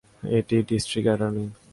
এ 0.35 0.37
তো 0.47 0.55
district 0.69 1.07
attorney. 1.09 1.45